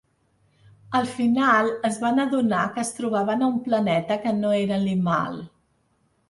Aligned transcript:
Al 0.99 1.09
final 1.17 1.69
es 1.89 1.99
van 2.03 2.21
adonar 2.23 2.61
que 2.77 2.81
es 2.85 2.91
trobaven 3.01 3.45
a 3.45 3.51
un 3.57 3.61
planeta 3.69 4.19
que 4.25 4.33
no 4.39 4.55
era 4.63 4.81
Limahl. 4.87 5.39